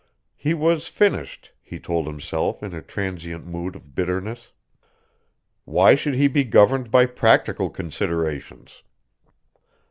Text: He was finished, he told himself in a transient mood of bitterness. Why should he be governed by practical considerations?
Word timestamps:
He 0.35 0.55
was 0.55 0.87
finished, 0.87 1.51
he 1.61 1.79
told 1.79 2.07
himself 2.07 2.63
in 2.63 2.73
a 2.73 2.81
transient 2.81 3.45
mood 3.45 3.75
of 3.75 3.93
bitterness. 3.93 4.51
Why 5.63 5.93
should 5.93 6.15
he 6.15 6.27
be 6.27 6.43
governed 6.43 6.89
by 6.89 7.05
practical 7.05 7.69
considerations? 7.69 8.81